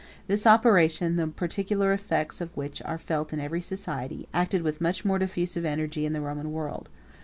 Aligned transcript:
This 0.25 0.47
operation, 0.47 1.15
the 1.15 1.27
particular 1.27 1.93
effects 1.93 2.41
of 2.41 2.57
which 2.57 2.81
are 2.81 2.97
felt 2.97 3.33
in 3.33 3.39
every 3.39 3.61
society, 3.61 4.27
acted 4.33 4.63
with 4.63 4.81
much 4.81 5.05
more 5.05 5.19
diffusive 5.19 5.63
energy 5.63 6.07
in 6.07 6.13
the 6.13 6.21
Roman 6.21 6.51
world. 6.51 6.89